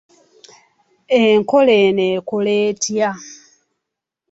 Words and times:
Enkola 1.19 1.73
eno 1.87 2.03
ekola 2.17 2.51
etya? 2.69 3.09